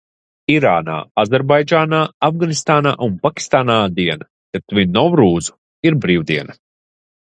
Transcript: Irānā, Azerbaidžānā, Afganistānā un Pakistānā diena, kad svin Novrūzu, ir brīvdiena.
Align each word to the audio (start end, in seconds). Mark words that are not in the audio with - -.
Irānā, 0.51 0.93
Azerbaidžānā, 1.23 1.99
Afganistānā 2.29 2.93
un 3.09 3.13
Pakistānā 3.27 3.75
diena, 3.99 4.29
kad 4.57 4.65
svin 4.73 4.93
Novrūzu, 4.99 5.59
ir 5.91 6.01
brīvdiena. 6.07 6.61